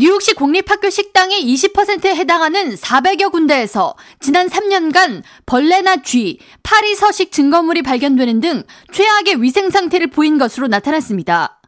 뉴욕시 0.00 0.32
공립학교 0.32 0.88
식당의 0.88 1.42
20%에 1.44 2.14
해당하는 2.16 2.74
400여 2.74 3.30
군데에서 3.30 3.94
지난 4.18 4.48
3년간 4.48 5.22
벌레나 5.44 5.96
쥐, 5.98 6.38
파리 6.62 6.94
서식 6.94 7.30
증거물이 7.30 7.82
발견되는 7.82 8.40
등 8.40 8.62
최악의 8.92 9.42
위생 9.42 9.68
상태를 9.68 10.06
보인 10.06 10.38
것으로 10.38 10.68
나타났습니다. 10.68 11.59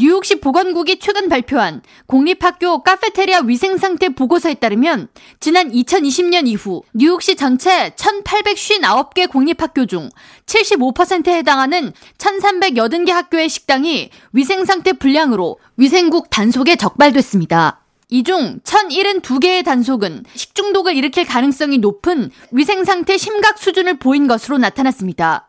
뉴욕시 0.00 0.36
보건국이 0.40 1.00
최근 1.00 1.28
발표한 1.28 1.82
공립학교 2.06 2.84
카페테리아 2.84 3.40
위생 3.46 3.76
상태 3.78 4.08
보고서에 4.08 4.54
따르면 4.54 5.08
지난 5.40 5.72
2020년 5.72 6.46
이후 6.46 6.82
뉴욕시 6.94 7.34
전체 7.34 7.90
1,859개 7.90 9.28
공립학교 9.28 9.86
중 9.86 10.08
75%에 10.46 11.38
해당하는 11.38 11.92
1,380개 12.16 13.10
학교의 13.10 13.48
식당이 13.48 14.10
위생 14.32 14.64
상태 14.64 14.92
불량으로 14.92 15.58
위생국 15.76 16.30
단속에 16.30 16.76
적발됐습니다. 16.76 17.80
이 18.10 18.22
중 18.22 18.60
1,072개의 18.60 19.64
단속은 19.64 20.24
식중독을 20.32 20.94
일으킬 20.96 21.26
가능성이 21.26 21.78
높은 21.78 22.30
위생 22.52 22.84
상태 22.84 23.18
심각 23.18 23.58
수준을 23.58 23.98
보인 23.98 24.28
것으로 24.28 24.58
나타났습니다. 24.58 25.47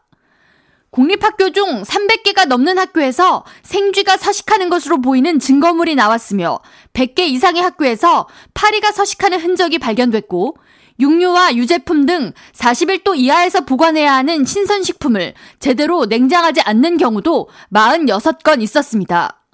공립학교 0.91 1.51
중 1.51 1.83
300개가 1.83 2.47
넘는 2.47 2.77
학교에서 2.77 3.45
생쥐가 3.63 4.17
서식하는 4.17 4.69
것으로 4.69 5.01
보이는 5.01 5.39
증거물이 5.39 5.95
나왔으며 5.95 6.59
100개 6.93 7.21
이상의 7.21 7.61
학교에서 7.61 8.27
파리가 8.53 8.91
서식하는 8.91 9.39
흔적이 9.39 9.77
발견됐고 9.79 10.55
육류와 10.99 11.55
유제품 11.55 12.05
등 12.05 12.33
41도 12.53 13.15
이하에서 13.15 13.61
보관해야 13.61 14.13
하는 14.13 14.45
신선식품을 14.45 15.33
제대로 15.59 16.05
냉장하지 16.05 16.61
않는 16.61 16.97
경우도 16.97 17.49
46건 17.71 18.61
있었습니다. 18.61 19.45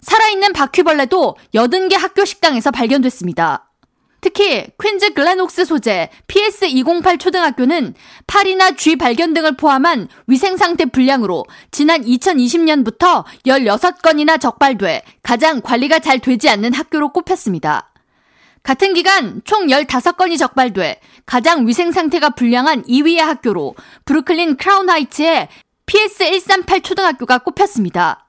살아있는 0.00 0.54
바퀴벌레도 0.54 1.36
80개 1.54 1.94
학교 1.94 2.24
식당에서 2.24 2.70
발견됐습니다. 2.70 3.69
특히 4.20 4.66
퀸즈 4.80 5.14
글렌옥스 5.14 5.64
소재 5.64 6.10
PS208 6.28 7.18
초등학교는 7.18 7.94
파리나 8.26 8.72
쥐 8.72 8.96
발견 8.96 9.32
등을 9.32 9.56
포함한 9.56 10.08
위생 10.26 10.56
상태 10.56 10.84
불량으로 10.84 11.44
지난 11.70 12.02
2020년부터 12.02 13.24
16건이나 13.46 14.40
적발돼 14.40 15.02
가장 15.22 15.60
관리가 15.60 16.00
잘 16.00 16.18
되지 16.18 16.48
않는 16.50 16.74
학교로 16.74 17.12
꼽혔습니다. 17.12 17.92
같은 18.62 18.92
기간 18.92 19.40
총 19.44 19.68
15건이 19.68 20.38
적발돼 20.38 21.00
가장 21.24 21.66
위생 21.66 21.92
상태가 21.92 22.30
불량한 22.30 22.82
2위의 22.84 23.18
학교로 23.18 23.74
브루클린 24.04 24.56
크라운 24.56 24.90
하이츠의 24.90 25.48
PS138 25.86 26.84
초등학교가 26.84 27.38
꼽혔습니다. 27.38 28.26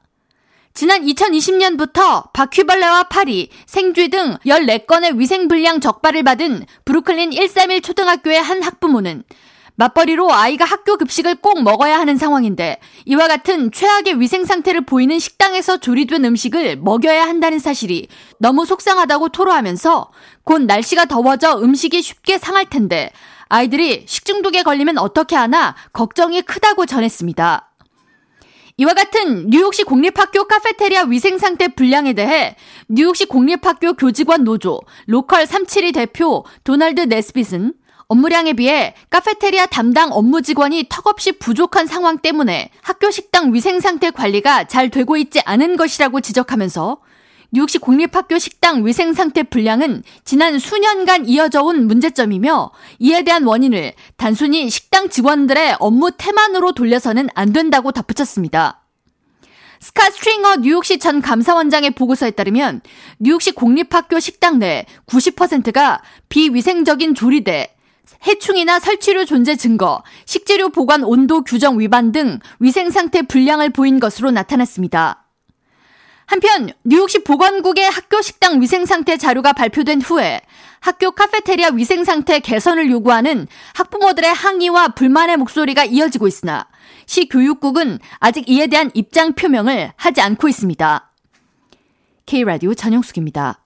지난 0.74 1.04
2020년부터 1.06 2.32
바퀴벌레와 2.34 3.04
파리, 3.04 3.50
생쥐 3.66 4.10
등 4.10 4.38
14건의 4.46 5.18
위생불량 5.18 5.82
적발을 5.82 6.24
받은 6.24 6.66
브루클린 6.86 7.32
131 7.32 7.82
초등학교의 7.82 8.42
한 8.42 8.64
학부모는 8.64 9.24
맞벌이로 9.76 10.32
아이가 10.32 10.66
학교 10.66 10.98
급식을 10.98 11.36
꼭 11.36 11.64
먹어야 11.64 12.00
하는 12.00 12.18
상황인데 12.18 12.80
이와 13.06 13.28
같은 13.28 13.72
최악의 13.72 14.20
위생 14.20 14.46
상태를 14.46 14.82
보이는 14.82 15.18
식당에서 15.18 15.78
조리된 15.78 16.24
음식을 16.24 16.78
먹여야 16.78 17.28
한다는 17.28 17.58
사실이 17.60 18.08
너무 18.38 18.66
속상하다고 18.66 19.30
토로하면서 19.30 20.12
곧 20.44 20.62
날씨가 20.64 21.06
더워져 21.06 21.60
음식이 21.60 22.02
쉽게 22.02 22.38
상할 22.38 22.66
텐데 22.70 23.12
아이들이 23.50 24.06
식중독에 24.08 24.64
걸리면 24.64 24.98
어떻게 24.98 25.36
하나 25.36 25.76
걱정이 25.94 26.42
크다고 26.44 26.86
전했습니다. 26.86 27.71
이와 28.78 28.94
같은 28.94 29.50
뉴욕시 29.50 29.84
공립학교 29.84 30.46
카페테리아 30.46 31.04
위생 31.04 31.38
상태 31.38 31.68
불량에 31.68 32.14
대해 32.14 32.56
뉴욕시 32.88 33.26
공립학교 33.26 33.94
교직원 33.94 34.44
노조 34.44 34.82
로컬 35.08 35.46
372 35.46 35.94
대표 35.94 36.46
도널드 36.64 37.02
네스빗은 37.02 37.74
업무량에 38.08 38.54
비해 38.54 38.94
카페테리아 39.10 39.68
담당 39.68 40.10
업무 40.12 40.42
직원이 40.42 40.86
턱없이 40.90 41.32
부족한 41.34 41.88
상황 41.88 42.18
때문에 42.18 42.70
학교 42.82 43.10
식당 43.10 43.54
위생 43.54 43.80
상태 43.80 44.12
관리가 44.12 44.66
잘 44.66 44.90
되고 44.90 45.16
있지 45.16 45.40
않은 45.46 45.78
것이라고 45.78 46.20
지적하면서 46.20 46.98
뉴욕시 47.54 47.80
공립학교 47.80 48.40
식당 48.40 48.86
위생 48.86 49.14
상태 49.14 49.44
불량은 49.44 50.04
지난 50.24 50.58
수년간 50.58 51.28
이어져 51.28 51.62
온 51.62 51.86
문제점이며 51.86 52.72
이에 53.00 53.24
대한 53.24 53.44
원인을 53.44 53.92
단순히 54.16 54.70
식당 54.70 55.10
직원들의 55.10 55.76
업무 55.80 56.12
태만으로 56.12 56.72
돌려서는 56.72 57.28
안 57.36 57.52
된다고 57.52 57.92
덧붙였습니다. 57.92 58.86
스캇 59.82 60.10
스트링어 60.12 60.58
뉴욕시 60.58 61.00
전 61.00 61.22
감사원장의 61.22 61.92
보고서에 61.92 62.32
따르면 62.32 62.82
뉴욕시 63.20 63.52
공립학교 63.52 64.20
식당 64.22 64.60
내 64.60 64.86
90%가 65.08 66.02
비위생적인 66.30 67.16
조리대, 67.16 67.76
해충이나 68.28 68.80
설치류 68.80 69.26
존재 69.26 69.58
증거, 69.58 70.04
식재료 70.26 70.70
보관 70.70 71.04
온도 71.04 71.44
규정 71.44 71.80
위반 71.80 72.14
등 72.14 72.40
위생 72.60 72.92
상태 72.92 73.24
불량을 73.24 73.72
보인 73.72 74.00
것으로 74.00 74.32
나타났습니다. 74.32 75.21
한편 76.32 76.72
뉴욕시 76.86 77.26
보건국의 77.26 77.90
학교 77.90 78.22
식당 78.22 78.62
위생 78.62 78.86
상태 78.86 79.18
자료가 79.18 79.52
발표된 79.52 80.02
후에 80.02 80.40
학교 80.80 81.12
카페테리아 81.12 81.72
위생 81.74 82.06
상태 82.06 82.40
개선을 82.40 82.90
요구하는 82.90 83.48
학부모들의 83.76 84.34
항의와 84.34 84.94
불만의 84.96 85.36
목소리가 85.36 85.84
이어지고 85.84 86.30
있으나 86.30 86.70
시 87.06 87.28
교육국은 87.28 88.00
아직 88.22 88.48
이에 88.48 88.68
대한 88.68 88.92
입장 88.94 89.34
표명을 89.34 89.92
하지 89.98 90.22
않고 90.22 90.48
있습니다. 90.48 91.12
K라디오 92.26 92.76
전영숙입니다. 92.76 93.61